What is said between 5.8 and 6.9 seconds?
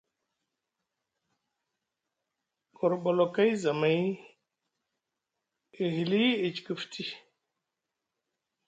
e hili e ciki